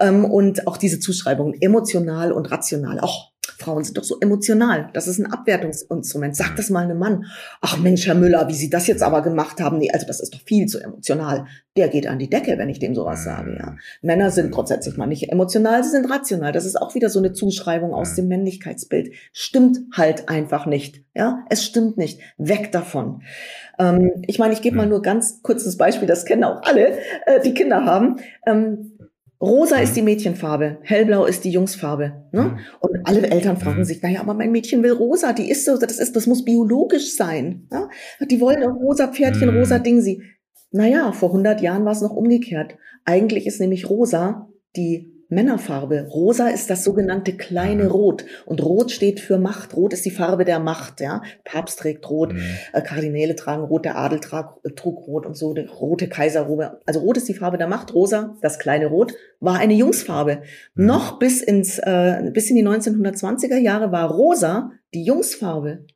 [0.00, 3.00] Ähm, und auch diese Zuschreibungen emotional und rational.
[3.00, 3.31] Auch
[3.62, 4.90] Frauen sind doch so emotional.
[4.92, 6.36] Das ist ein Abwertungsinstrument.
[6.36, 7.26] Sag das mal einem Mann.
[7.60, 9.78] Ach Mensch, Herr Müller, wie Sie das jetzt aber gemacht haben.
[9.78, 11.46] Nee, also das ist doch viel zu emotional.
[11.76, 13.76] Der geht an die Decke, wenn ich dem sowas sage, ja.
[14.02, 16.52] Männer sind grundsätzlich mal nicht emotional, sie sind rational.
[16.52, 19.14] Das ist auch wieder so eine Zuschreibung aus dem Männlichkeitsbild.
[19.32, 21.02] Stimmt halt einfach nicht.
[21.14, 22.20] Ja, es stimmt nicht.
[22.36, 23.22] Weg davon.
[23.78, 27.40] Ähm, ich meine, ich gebe mal nur ganz kurzes Beispiel, das kennen auch alle, äh,
[27.44, 28.16] die Kinder haben.
[28.46, 28.91] Ähm,
[29.42, 29.82] Rosa mhm.
[29.82, 32.24] ist die Mädchenfarbe, hellblau ist die Jungsfarbe.
[32.30, 32.42] Ne?
[32.42, 32.58] Mhm.
[32.80, 33.84] Und alle Eltern fragen mhm.
[33.84, 37.16] sich, naja, aber mein Mädchen will rosa, die ist so, das ist, das muss biologisch
[37.16, 37.66] sein.
[37.72, 37.88] Ja?
[38.24, 39.58] Die wollen auch rosa Pferdchen, mhm.
[39.58, 40.22] rosa Dingsi.
[40.70, 42.76] Naja, vor 100 Jahren war es noch umgekehrt.
[43.04, 46.06] Eigentlich ist nämlich rosa die Männerfarbe.
[46.10, 48.24] Rosa ist das sogenannte kleine Rot.
[48.44, 49.74] Und Rot steht für Macht.
[49.74, 51.00] Rot ist die Farbe der Macht.
[51.00, 51.22] Ja?
[51.44, 52.42] Papst trägt Rot, mhm.
[52.72, 56.80] äh, Kardinäle tragen Rot, der Adel trag, äh, trug Rot und so, der rote Kaiserrobe.
[56.86, 57.94] Also Rot ist die Farbe der Macht.
[57.94, 60.42] Rosa, das kleine Rot, war eine Jungsfarbe.
[60.74, 60.86] Mhm.
[60.86, 65.86] Noch bis ins äh, bis in die 1920er Jahre war Rosa die Jungsfarbe.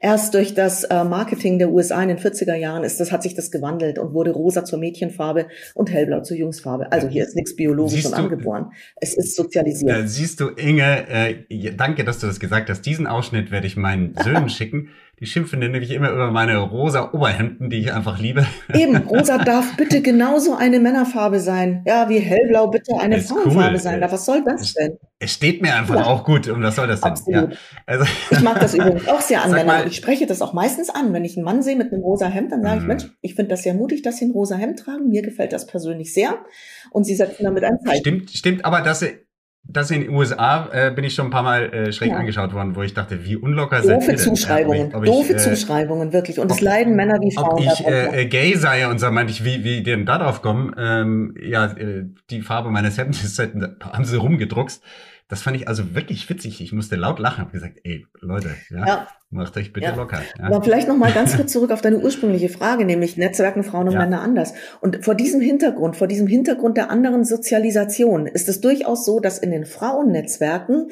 [0.00, 3.34] Erst durch das äh, Marketing der USA in den 40er Jahren ist das, hat sich
[3.34, 6.90] das gewandelt und wurde rosa zur Mädchenfarbe und hellblau zur Jungsfarbe.
[6.92, 8.72] Also hier ist nichts biologisch und angeboren.
[9.00, 9.96] Es ist sozialisiert.
[9.96, 12.82] Äh, siehst du, Inge, äh, danke, dass du das gesagt hast.
[12.82, 14.88] Diesen Ausschnitt werde ich meinen Söhnen schicken.
[15.22, 18.44] Die schimpfen nämlich immer über meine rosa Oberhemden, die ich einfach liebe.
[18.74, 21.84] Eben, rosa darf bitte genauso eine Männerfarbe sein.
[21.86, 23.78] Ja, wie hellblau bitte eine Frauenfarbe cool.
[23.78, 24.00] sein.
[24.00, 24.98] Da, was soll das denn?
[25.20, 26.06] Es steht mir einfach ja.
[26.06, 26.48] auch gut.
[26.48, 27.12] Und was soll das denn?
[27.12, 27.52] Absolut.
[27.52, 27.58] Ja.
[27.86, 29.86] Also, ich mag das übrigens auch sehr an Männern.
[29.86, 31.12] Ich spreche das auch meistens an.
[31.12, 32.88] Wenn ich einen Mann sehe mit einem rosa Hemd, dann sage ich, mhm.
[32.88, 35.08] Mensch, ich finde das sehr mutig, dass sie ein rosa Hemd tragen.
[35.08, 36.44] Mir gefällt das persönlich sehr.
[36.90, 38.00] Und sie setzen damit ein Zeichen.
[38.00, 39.20] Stimmt, stimmt, aber dass sie
[39.64, 42.16] das in den USA äh, bin ich schon ein paar Mal äh, schräg ja.
[42.16, 45.32] angeschaut worden, wo ich dachte, wie unlocker Doofe sind Zuschreibungen, ja, ob ich, ob doofe
[45.34, 46.40] ich, äh, Zuschreibungen, wirklich.
[46.40, 47.52] Und es leiden Männer wie Frauen.
[47.52, 50.74] Ob ich äh, gay sei und so meinte ich, wie, wie denn da drauf kommen?
[50.76, 53.38] Ähm, ja, äh, die Farbe meines Hemdes
[53.80, 54.82] haben sie rumgedruckst.
[55.28, 56.60] Das fand ich also wirklich witzig.
[56.60, 59.08] Ich musste laut lachen, habe gesagt, ey, Leute, ja, ja.
[59.30, 59.94] macht euch bitte ja.
[59.94, 60.20] locker.
[60.38, 60.44] Ja.
[60.44, 63.94] Aber vielleicht noch mal ganz kurz zurück auf deine ursprüngliche Frage, nämlich Netzwerken Frauen und
[63.94, 64.52] Männer anders.
[64.80, 69.38] Und vor diesem Hintergrund, vor diesem Hintergrund der anderen Sozialisation, ist es durchaus so, dass
[69.38, 70.90] in den Frauennetzwerken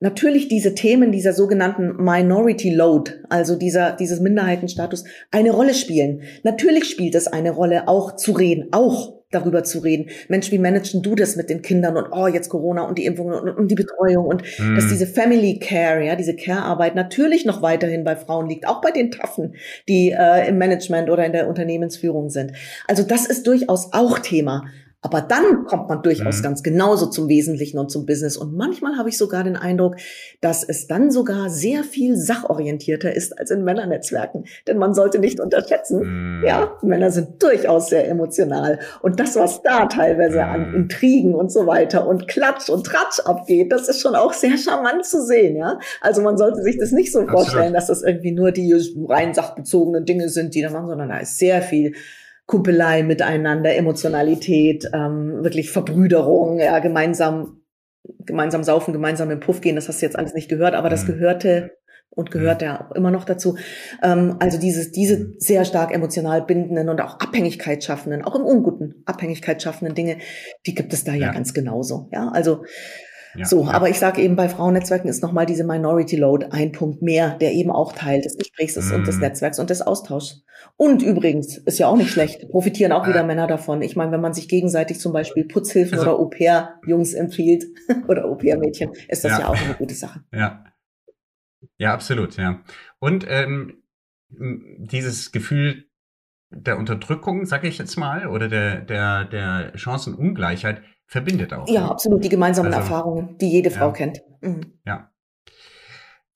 [0.00, 6.22] natürlich diese Themen dieser sogenannten Minority Load, also dieser, dieses Minderheitenstatus, eine Rolle spielen.
[6.42, 10.10] Natürlich spielt es eine Rolle, auch zu reden, auch darüber zu reden.
[10.28, 13.34] Mensch, wie managen du das mit den Kindern und oh, jetzt Corona und die Impfungen
[13.34, 14.74] und, und die Betreuung und mm.
[14.74, 18.90] dass diese Family Care, ja, diese Care-Arbeit natürlich noch weiterhin bei Frauen liegt, auch bei
[18.90, 19.54] den Taffen,
[19.88, 22.52] die äh, im Management oder in der Unternehmensführung sind.
[22.88, 24.64] Also das ist durchaus auch Thema.
[25.02, 26.42] Aber dann kommt man durchaus mhm.
[26.42, 28.36] ganz genauso zum Wesentlichen und zum Business.
[28.36, 29.96] Und manchmal habe ich sogar den Eindruck,
[30.42, 34.44] dass es dann sogar sehr viel sachorientierter ist als in Männernetzwerken.
[34.66, 36.44] Denn man sollte nicht unterschätzen, mhm.
[36.44, 38.78] ja, Männer sind durchaus sehr emotional.
[39.00, 40.50] Und das, was da teilweise mhm.
[40.50, 44.58] an Intrigen und so weiter und Klatsch und Tratsch abgeht, das ist schon auch sehr
[44.58, 45.78] charmant zu sehen, ja.
[46.02, 47.44] Also man sollte sich das nicht so Absolut.
[47.46, 48.74] vorstellen, dass das irgendwie nur die
[49.08, 51.94] rein sachbezogenen Dinge sind, die da machen, sondern da ist sehr viel
[52.50, 57.62] Kumpelei miteinander, Emotionalität, ähm, wirklich Verbrüderung, ja, gemeinsam,
[58.26, 61.04] gemeinsam saufen, gemeinsam im Puff gehen, das hast du jetzt alles nicht gehört, aber das
[61.04, 61.12] mhm.
[61.12, 61.70] gehörte
[62.10, 62.66] und gehört mhm.
[62.66, 63.56] ja auch immer noch dazu.
[64.02, 69.04] Ähm, also dieses, diese sehr stark emotional bindenden und auch Abhängigkeit schaffenden, auch im Unguten
[69.06, 70.16] Abhängigkeit schaffenden Dinge,
[70.66, 72.08] die gibt es da ja, ja ganz genauso.
[72.12, 72.64] Ja, also
[73.34, 73.70] ja, so, ja.
[73.70, 77.52] aber ich sage eben, bei Frauennetzwerken ist nochmal diese Minority Load ein Punkt mehr, der
[77.52, 78.94] eben auch Teil des Gesprächs ist mm.
[78.94, 79.22] und des mhm.
[79.22, 80.44] Netzwerks und des Austauschs.
[80.76, 83.82] Und übrigens, ist ja auch nicht schlecht, profitieren auch wieder Männer davon.
[83.82, 87.64] Ich meine, wenn man sich gegenseitig zum Beispiel Putzhilfen also, oder Au-pair-Jungs empfiehlt
[88.08, 89.40] oder Au-pair-Mädchen, ist das ja.
[89.40, 90.24] ja auch eine gute Sache.
[90.32, 90.64] Ja.
[91.76, 92.62] Ja, absolut, ja.
[92.98, 93.82] Und ähm,
[94.30, 95.84] dieses Gefühl
[96.50, 101.68] der Unterdrückung, sage ich jetzt mal, oder der, der, der Chancenungleichheit, verbindet auch.
[101.68, 101.90] Ja, ne?
[101.90, 102.24] absolut.
[102.24, 103.92] Die gemeinsamen also, Erfahrungen, die jede Frau ja.
[103.92, 104.22] kennt.
[104.40, 104.78] Mhm.
[104.86, 105.10] Ja.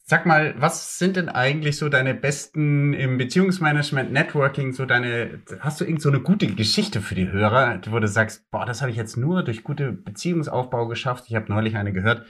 [0.06, 5.80] Sag mal, was sind denn eigentlich so deine besten im Beziehungsmanagement, Networking, so deine, hast
[5.80, 8.90] du irgend so eine gute Geschichte für die Hörer, wo du sagst, boah, das habe
[8.90, 11.24] ich jetzt nur durch gute Beziehungsaufbau geschafft.
[11.28, 12.26] Ich habe neulich eine gehört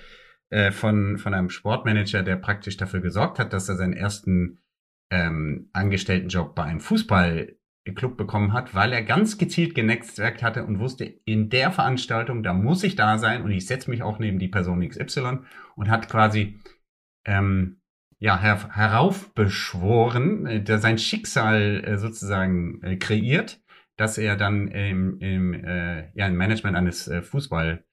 [0.50, 4.60] äh, von, von einem Sportmanager, der praktisch dafür gesorgt hat, dass er seinen ersten
[5.10, 7.56] ähm, Angestelltenjob bei einem Fußball
[7.92, 12.54] Club bekommen hat, weil er ganz gezielt genetzwerkt hatte und wusste, in der Veranstaltung, da
[12.54, 15.40] muss ich da sein und ich setze mich auch neben die Person XY
[15.76, 16.58] und hat quasi
[17.26, 17.80] ähm,
[18.18, 23.60] ja, her heraufbeschworen, äh, sein Schicksal äh, sozusagen äh, kreiert,
[23.96, 27.84] dass er dann im, im, äh, ja, im Management eines äh, Fußball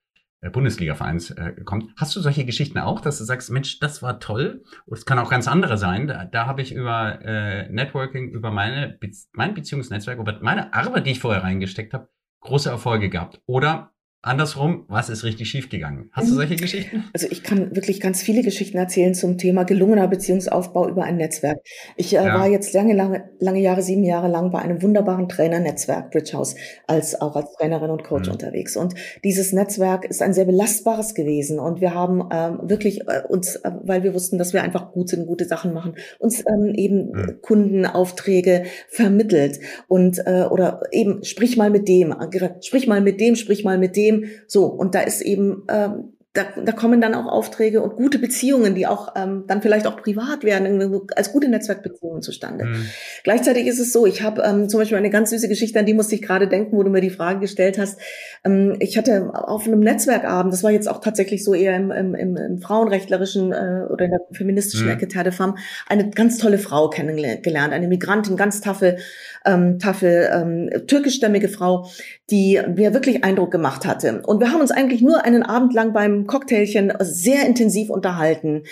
[0.50, 1.92] Bundesliga-Vereins äh, kommt.
[1.96, 4.64] Hast du solche Geschichten auch, dass du sagst, Mensch, das war toll?
[4.86, 6.08] Und es kann auch ganz andere sein.
[6.08, 11.06] Da, da habe ich über äh, Networking, über meine Be mein Beziehungsnetzwerk, über meine Arbeit,
[11.06, 12.08] die ich vorher reingesteckt habe,
[12.40, 13.40] große Erfolge gehabt.
[13.46, 13.91] Oder
[14.22, 16.08] andersrum, was ist richtig schiefgegangen?
[16.12, 17.04] Hast du solche Geschichten?
[17.12, 21.58] Also ich kann wirklich ganz viele Geschichten erzählen zum Thema gelungener Beziehungsaufbau über ein Netzwerk.
[21.96, 22.38] Ich äh, ja.
[22.38, 26.54] war jetzt lange, lange, lange Jahre, sieben Jahre lang bei einem wunderbaren Trainernetzwerk Bridge House,
[26.86, 28.34] als auch als Trainerin und Coach mhm.
[28.34, 28.76] unterwegs.
[28.76, 31.58] Und dieses Netzwerk ist ein sehr belastbares gewesen.
[31.58, 35.08] Und wir haben ähm, wirklich äh, uns, äh, weil wir wussten, dass wir einfach gut
[35.08, 37.38] sind, gute Sachen machen, uns ähm, eben mhm.
[37.42, 39.58] Kundenaufträge vermittelt
[39.88, 42.14] und äh, oder eben sprich mal mit dem,
[42.60, 46.12] sprich mal mit dem, sprich mal mit dem dem, so, und da ist eben ähm,
[46.34, 49.98] da, da kommen dann auch Aufträge und gute Beziehungen, die auch ähm, dann vielleicht auch
[49.98, 52.64] privat werden, als gute Netzwerkbeziehungen zustande.
[52.64, 52.86] Mhm.
[53.22, 55.92] Gleichzeitig ist es so, ich habe ähm, zum Beispiel eine ganz süße Geschichte, an die
[55.92, 58.00] musste ich gerade denken, wo du mir die Frage gestellt hast.
[58.44, 62.14] Ähm, ich hatte auf einem Netzwerkabend, das war jetzt auch tatsächlich so eher im, im,
[62.14, 64.92] im, im frauenrechtlerischen äh, oder in der feministischen mhm.
[64.92, 68.96] Ecke Terre de Femme, eine ganz tolle Frau kennengelernt, eine Migrantin, ganz taffe,
[69.44, 71.88] ähm, taffe ähm, türkischstämmige Frau,
[72.30, 74.22] die mir wirklich Eindruck gemacht hatte.
[74.24, 78.62] Und wir haben uns eigentlich nur einen Abend lang beim Cocktailchen sehr intensiv unterhalten,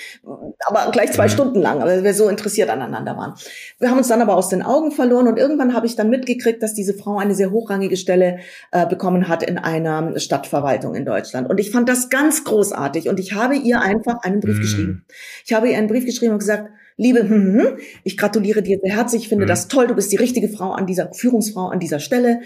[0.67, 1.31] aber gleich zwei mhm.
[1.31, 3.35] Stunden lang, weil wir so interessiert aneinander waren.
[3.79, 6.63] Wir haben uns dann aber aus den Augen verloren und irgendwann habe ich dann mitgekriegt,
[6.63, 8.39] dass diese Frau eine sehr hochrangige Stelle
[8.73, 11.51] äh, bekommen hat in einer Stadtverwaltung in Deutschland.
[11.51, 14.61] Und ich fand das ganz großartig und ich habe ihr einfach einen Brief mhm.
[14.61, 15.05] geschrieben.
[15.45, 18.79] Ich habe ihr einen Brief geschrieben und gesagt, Liebe, hm, hm, hm, ich gratuliere dir
[18.83, 19.49] sehr herzlich, ich finde mhm.
[19.49, 22.41] das toll, du bist die richtige Frau an dieser Führungsfrau an dieser Stelle.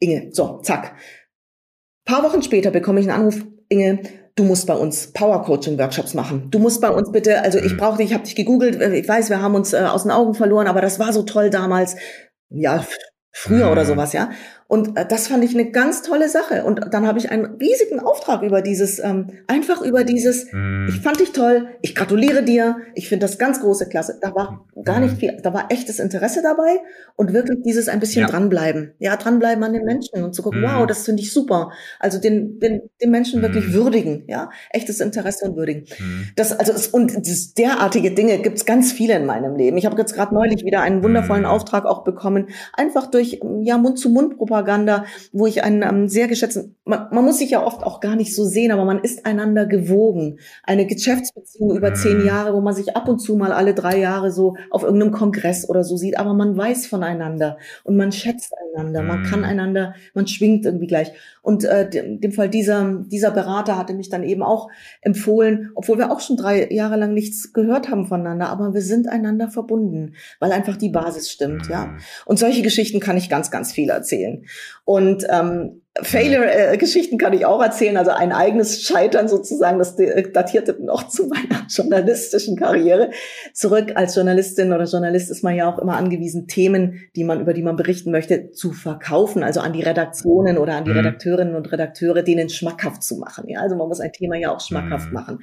[0.00, 0.96] Inge, so, zack.
[2.04, 4.00] paar Wochen später bekomme ich einen Anruf, Inge,
[4.34, 6.48] du musst bei uns Power Coaching Workshops machen.
[6.50, 7.76] Du musst bei uns bitte, also ich mhm.
[7.76, 10.10] brauche dich, ich habe dich gegoogelt, äh, ich weiß, wir haben uns äh, aus den
[10.10, 11.94] Augen verloren, aber das war so toll damals.
[12.48, 12.84] Ja,
[13.30, 13.88] früher oder mhm.
[13.88, 14.30] sowas, ja.
[14.70, 16.62] Und äh, das fand ich eine ganz tolle Sache.
[16.64, 20.86] Und dann habe ich einen riesigen Auftrag über dieses, ähm, einfach über dieses, mm.
[20.88, 24.20] ich fand dich toll, ich gratuliere dir, ich finde das ganz große Klasse.
[24.22, 25.18] Da war gar nicht mhm.
[25.18, 26.78] viel, da war echtes Interesse dabei
[27.16, 28.28] und wirklich dieses ein bisschen ja.
[28.28, 28.92] dranbleiben.
[29.00, 30.64] Ja, dranbleiben an den Menschen und zu gucken, mm.
[30.64, 31.72] wow, das finde ich super.
[31.98, 33.42] Also den, den, den Menschen mm.
[33.42, 35.86] wirklich würdigen, ja, echtes Interesse und würdigen.
[36.36, 39.76] Das, also, es, und das, derartige Dinge gibt's ganz viele in meinem Leben.
[39.78, 44.59] Ich habe jetzt gerade neulich wieder einen wundervollen Auftrag auch bekommen, einfach durch, ja, Mund-zu-Mund-Propaganda
[44.60, 48.14] Propaganda, wo ich einen ähm, sehr geschätzten, man, man, muss sich ja oft auch gar
[48.14, 50.38] nicht so sehen, aber man ist einander gewogen.
[50.64, 52.26] Eine Geschäftsbeziehung über zehn mhm.
[52.26, 55.68] Jahre, wo man sich ab und zu mal alle drei Jahre so auf irgendeinem Kongress
[55.68, 59.46] oder so sieht, aber man weiß voneinander und man schätzt einander, man kann mhm.
[59.46, 61.12] einander, man schwingt irgendwie gleich.
[61.42, 64.68] Und äh, in dem Fall dieser, dieser Berater hatte mich dann eben auch
[65.00, 69.08] empfohlen, obwohl wir auch schon drei Jahre lang nichts gehört haben voneinander, aber wir sind
[69.08, 71.86] einander verbunden, weil einfach die Basis stimmt, ja.
[71.86, 71.98] Mhm.
[72.26, 74.44] Und solche Geschichten kann ich ganz, ganz viel erzählen.
[74.84, 79.96] Und ähm, Failure-Geschichten kann ich auch erzählen, also ein eigenes Scheitern sozusagen, das
[80.32, 83.10] datierte noch zu meiner journalistischen Karriere.
[83.54, 87.54] Zurück als Journalistin oder Journalist ist man ja auch immer angewiesen, Themen, die man, über
[87.54, 90.98] die man berichten möchte, zu verkaufen, also an die Redaktionen oder an die mhm.
[90.98, 93.48] Redakteurinnen und Redakteure, denen schmackhaft zu machen.
[93.48, 95.14] Ja, also man muss ein Thema ja auch schmackhaft mhm.
[95.14, 95.38] machen.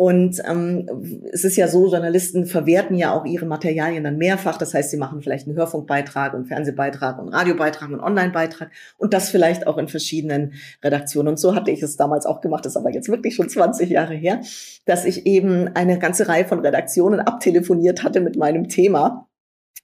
[0.00, 0.88] Und ähm,
[1.30, 4.56] es ist ja so, Journalisten verwerten ja auch ihre Materialien dann mehrfach.
[4.56, 9.28] Das heißt, sie machen vielleicht einen Hörfunkbeitrag und Fernsehbeitrag und Radiobeitrag und Onlinebeitrag und das
[9.28, 11.28] vielleicht auch in verschiedenen Redaktionen.
[11.28, 13.90] Und so hatte ich es damals auch gemacht, das ist aber jetzt wirklich schon 20
[13.90, 14.40] Jahre her,
[14.86, 19.28] dass ich eben eine ganze Reihe von Redaktionen abtelefoniert hatte mit meinem Thema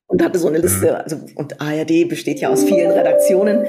[0.08, 0.94] und hatte so eine Liste, mhm.
[0.94, 3.64] also und ARD besteht ja aus vielen Redaktionen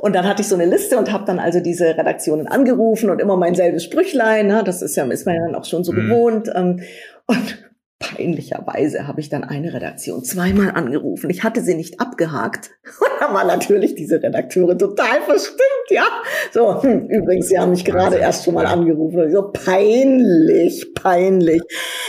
[0.00, 3.20] und dann hatte ich so eine Liste und habe dann also diese Redaktionen angerufen und
[3.20, 5.92] immer mein selbes Sprüchlein, ne, das ist ja ist man ja dann auch schon so
[5.92, 5.96] mhm.
[5.96, 6.80] gewohnt ähm,
[7.26, 7.69] und
[8.00, 11.28] Peinlicherweise habe ich dann eine Redaktion zweimal angerufen.
[11.28, 12.70] Ich hatte sie nicht abgehakt.
[12.98, 15.60] Und da war natürlich diese Redakteurin total verstimmt,
[15.90, 16.04] ja.
[16.50, 19.30] So, hm, übrigens, sie haben mich gerade erst schon mal angerufen.
[19.30, 21.60] So peinlich, peinlich.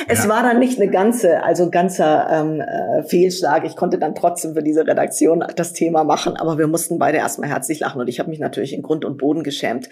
[0.07, 0.29] Es ja.
[0.29, 3.65] war dann nicht eine ganze, also ganzer ähm, äh, Fehlschlag.
[3.65, 7.49] Ich konnte dann trotzdem für diese Redaktion das Thema machen, aber wir mussten beide erstmal
[7.49, 9.89] herzlich lachen und ich habe mich natürlich in Grund und Boden geschämt.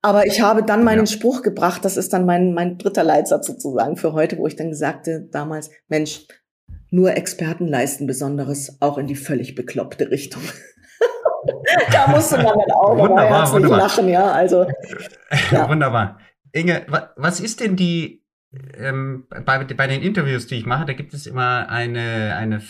[0.00, 1.06] Aber ich habe dann meinen ja.
[1.06, 4.72] Spruch gebracht, das ist dann mein, mein dritter Leitsatz sozusagen für heute, wo ich dann
[4.72, 6.26] sagte damals, Mensch,
[6.90, 10.42] nur Experten leisten Besonderes, auch in die völlig bekloppte Richtung.
[11.92, 13.78] da musste man dann auch wunderbar, wunderbar.
[13.78, 14.30] lachen, ja.
[14.30, 14.66] Also,
[15.50, 15.68] ja.
[15.68, 16.18] Wunderbar.
[16.52, 18.24] Inge, was ist denn die,
[18.76, 22.62] ähm, bei, bei den Interviews, die ich mache, da gibt es immer eine, eine,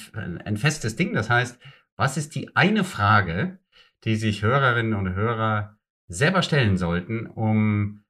[0.45, 1.59] ein festes Ding, das heißt,
[1.97, 3.59] was ist die eine Frage,
[4.05, 5.78] die sich Hörerinnen und Hörer
[6.09, 8.05] selber stellen sollten, um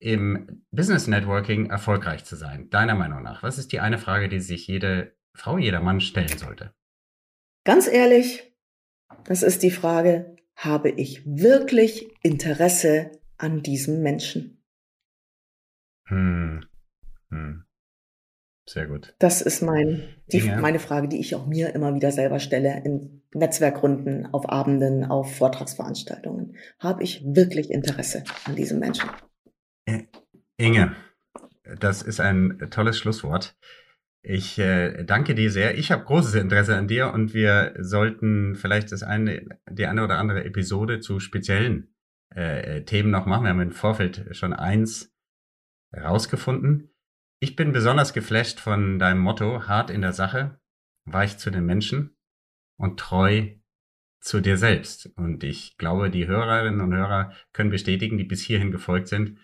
[0.00, 2.70] im Business Networking erfolgreich zu sein?
[2.70, 3.42] Deiner Meinung nach?
[3.42, 6.74] Was ist die eine Frage, die sich jede Frau, jeder Mann stellen sollte?
[7.64, 8.54] Ganz ehrlich,
[9.24, 14.62] das ist die Frage, habe ich wirklich Interesse an diesem Menschen?
[16.06, 16.64] Hm.
[17.30, 17.64] Hm.
[18.70, 19.16] Sehr gut.
[19.18, 23.20] Das ist mein, die, meine Frage, die ich auch mir immer wieder selber stelle in
[23.34, 26.54] Netzwerkrunden, auf Abenden, auf Vortragsveranstaltungen.
[26.78, 29.10] Habe ich wirklich Interesse an diesem Menschen?
[29.86, 30.04] Äh,
[30.56, 30.94] Inge,
[31.80, 33.56] das ist ein tolles Schlusswort.
[34.22, 35.76] Ich äh, danke dir sehr.
[35.76, 40.18] Ich habe großes Interesse an dir und wir sollten vielleicht das eine, die eine oder
[40.18, 41.92] andere Episode zu speziellen
[42.36, 43.42] äh, Themen noch machen.
[43.42, 45.12] Wir haben im Vorfeld schon eins
[45.92, 46.89] rausgefunden.
[47.42, 50.60] Ich bin besonders geflasht von deinem Motto, hart in der Sache,
[51.06, 52.14] weich zu den Menschen
[52.76, 53.46] und treu
[54.20, 55.08] zu dir selbst.
[55.16, 59.38] Und ich glaube, die Hörerinnen und Hörer können bestätigen, die bis hierhin gefolgt sind,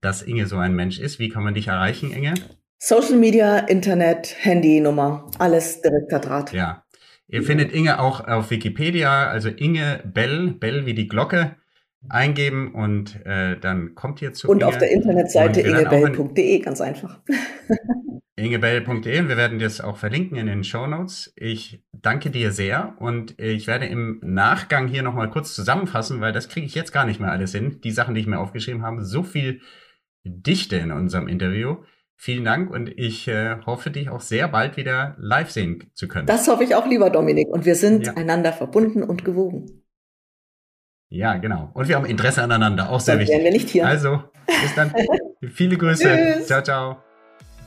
[0.00, 1.18] dass Inge so ein Mensch ist.
[1.18, 2.34] Wie kann man dich erreichen, Inge?
[2.78, 6.52] Social Media, Internet, Handynummer, alles direkter Draht.
[6.52, 6.84] Ja.
[7.26, 11.56] Ihr findet Inge auch auf Wikipedia, also Inge Bell, Bell wie die Glocke
[12.08, 14.68] eingeben und äh, dann kommt ihr zu Und Inge.
[14.68, 17.20] auf der Internetseite ingebell.de, ganz einfach.
[18.36, 21.32] ingebell.de und wir werden das auch verlinken in den Show Notes.
[21.36, 26.48] Ich danke dir sehr und ich werde im Nachgang hier nochmal kurz zusammenfassen, weil das
[26.48, 27.80] kriege ich jetzt gar nicht mehr alles hin.
[27.84, 29.60] Die Sachen, die ich mir aufgeschrieben habe, so viel
[30.24, 31.76] Dichte in unserem Interview.
[32.16, 36.26] Vielen Dank und ich äh, hoffe, dich auch sehr bald wieder live sehen zu können.
[36.26, 37.48] Das hoffe ich auch, lieber Dominik.
[37.48, 38.14] Und wir sind ja.
[38.14, 39.79] einander verbunden und gewogen.
[41.10, 41.70] Ja, genau.
[41.74, 43.36] Und wir haben Interesse aneinander, auch sehr Dann wichtig.
[43.36, 43.86] Wären wir nicht hier.
[43.86, 44.92] Also, bis dann.
[45.52, 46.42] Viele Grüße.
[46.44, 46.96] ciao, ciao.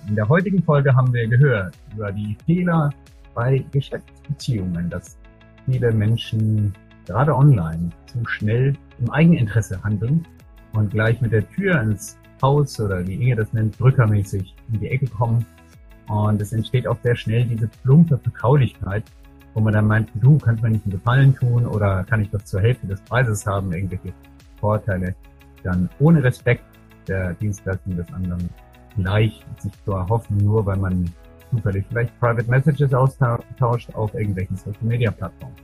[0.08, 2.90] In der heutigen Folge haben wir gehört über die Fehler
[3.34, 5.18] bei Geschäftsbeziehungen, dass
[5.66, 6.74] viele Menschen
[7.06, 10.26] gerade online zu schnell im Eigeninteresse handeln
[10.74, 14.90] und gleich mit der Tür ins Haus oder wie Inge das nennt, drückermäßig in die
[14.90, 15.46] Ecke kommen.
[16.08, 19.04] Und es entsteht auch sehr schnell diese plumpe Vertraulichkeit,
[19.54, 22.46] wo man dann meint, du kannst mir nicht einen Gefallen tun oder kann ich das
[22.46, 24.14] zur Hälfte des Preises haben, irgendwelche
[24.60, 25.16] Vorteile,
[25.64, 26.64] dann ohne Respekt
[27.08, 28.50] der Dienstleistung des anderen
[28.96, 31.10] leicht sich zu erhoffen, nur weil man
[31.52, 35.56] zufällig vielleicht Private Messages austauscht auf irgendwelchen Social Media Plattformen.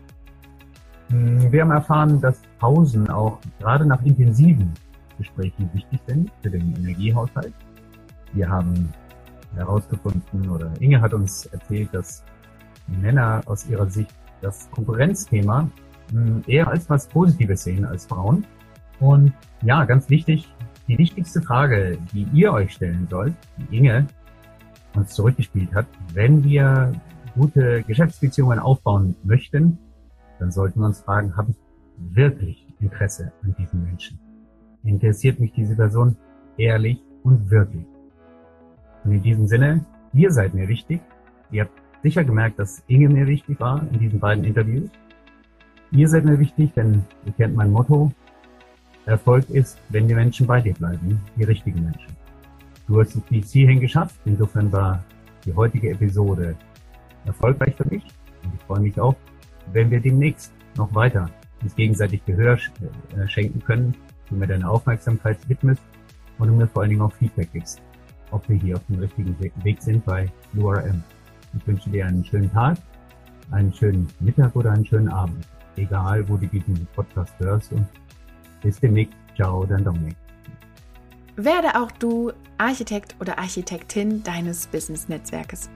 [1.10, 4.74] Hm, wir haben erfahren, dass Pausen auch gerade nach intensiven
[5.18, 7.54] Gesprächen wichtig sind für den Energiehaushalt.
[8.34, 8.90] Wir haben
[9.56, 12.24] herausgefunden oder Inge hat uns erzählt, dass
[13.02, 15.70] Männer aus ihrer Sicht das Konkurrenzthema
[16.12, 18.46] hm, eher als was Positives sehen als Frauen.
[19.00, 20.54] Und ja, ganz wichtig,
[20.88, 24.08] die wichtigste Frage, die ihr euch stellen sollt, die Inge
[24.96, 26.94] uns zurückgespielt hat, wenn wir
[27.36, 29.78] gute Geschäftsbeziehungen aufbauen möchten,
[30.40, 31.58] dann sollten wir uns fragen, habe ich
[32.16, 34.20] wirklich Interesse an diesen Menschen?
[34.84, 36.18] Interessiert mich diese Person
[36.58, 37.86] ehrlich und wirklich?
[39.04, 41.02] Und in diesem Sinne, ihr seid mir wichtig.
[41.52, 44.90] Ihr habt sicher gemerkt, dass Inge mir wichtig war in diesen beiden Interviews.
[45.92, 48.12] Ihr seid mir wichtig, denn ihr kennt mein Motto.
[49.06, 52.16] Erfolg ist, wenn die Menschen bei dir bleiben, die richtigen Menschen.
[52.88, 54.16] Du hast es bis hierhin geschafft.
[54.26, 55.04] Insofern war
[55.46, 56.56] die heutige Episode
[57.26, 58.04] erfolgreich für mich.
[58.44, 59.16] Und ich freue mich auch,
[59.74, 61.30] wenn wir demnächst noch weiter
[61.62, 63.96] uns gegenseitig Gehör äh, schenken können,
[64.30, 65.82] du mir deine Aufmerksamkeit widmest
[66.38, 67.82] und du mir vor allen Dingen auch Feedback gibst,
[68.32, 71.04] ob wir hier auf dem richtigen Weg sind bei URM.
[71.58, 72.78] Ich wünsche dir einen schönen Tag,
[73.52, 75.46] einen schönen Mittag oder einen schönen Abend.
[75.76, 77.88] Egal, wo du diesen Podcast hörst und
[78.62, 79.16] bis demnächst.
[79.36, 80.16] Ciao, dein Dominik.
[81.36, 85.70] Werde auch du Architekt oder Architektin deines Business-Netzwerkes.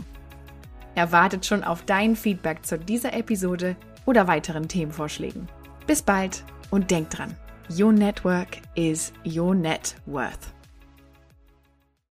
[0.95, 3.75] Er wartet schon auf dein Feedback zu dieser Episode
[4.07, 5.49] oder weiteren Themenvorschlägen.
[5.87, 7.37] Bis bald und denk dran,
[7.71, 10.53] your network is your net worth.